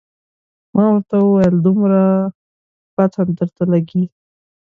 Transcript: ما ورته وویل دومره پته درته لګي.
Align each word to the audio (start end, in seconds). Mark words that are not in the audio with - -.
ما 0.75 0.85
ورته 0.91 1.15
وویل 1.21 1.55
دومره 1.65 2.01
پته 2.95 3.21
درته 3.39 3.63
لګي. 3.73 4.03